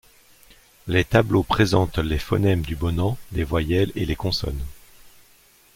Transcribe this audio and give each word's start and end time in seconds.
Les 0.87 1.05
tableaux 1.05 1.43
présentent 1.43 1.99
les 1.99 2.17
phonèmes 2.17 2.63
du 2.63 2.75
bonan, 2.75 3.19
les 3.33 3.43
voyelles 3.43 3.91
et 3.95 4.07
les 4.07 4.15
consonnes. 4.15 4.65